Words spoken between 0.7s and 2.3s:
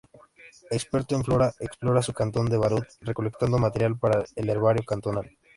Experto en flora, explora su